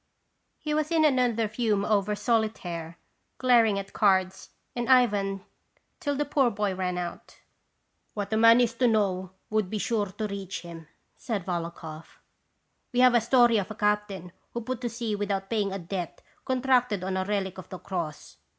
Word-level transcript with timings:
He 0.57 0.73
was 0.73 0.89
in 0.89 1.05
another 1.05 1.47
fume 1.47 1.85
over 1.85 2.15
solitaire, 2.15 2.97
glar 3.39 3.65
ing 3.69 3.77
at 3.77 3.93
cards 3.93 4.49
and 4.75 4.89
Ivan 4.89 5.45
till 5.99 6.15
the 6.15 6.25
poor 6.25 6.49
boy 6.49 6.73
ran 6.73 6.97
out." 6.97 7.37
What 8.15 8.33
a 8.33 8.35
man 8.37 8.59
is 8.61 8.73
to 8.73 8.87
know 8.87 9.29
would 9.51 9.69
be 9.69 9.77
sure 9.77 10.07
to 10.07 10.25
reach 10.27 10.61
him," 10.61 10.87
said 11.15 11.45
Volokhoff. 11.45 12.17
"We 12.91 13.01
have 13.01 13.13
a 13.13 13.21
story 13.21 13.59
of 13.59 13.69
a 13.69 13.75
captain 13.75 14.31
who 14.55 14.61
put 14.61 14.81
to 14.81 14.89
sea 14.89 15.15
without 15.15 15.51
pay 15.51 15.61
ing 15.61 15.71
a 15.71 15.77
debt 15.77 16.23
contracted 16.45 17.03
on 17.03 17.15
a 17.15 17.23
relic 17.23 17.59
of 17.59 17.69
the 17.69 17.77
cross. 17.77 18.37